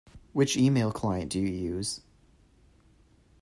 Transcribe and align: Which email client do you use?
Which 0.33 0.57
email 0.57 0.91
client 0.91 1.31
do 1.31 1.39
you 1.39 1.45
use? 1.49 2.01